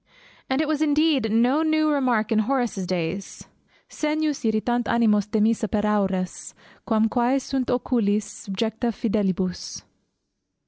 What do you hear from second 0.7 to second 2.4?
indeed no new remark in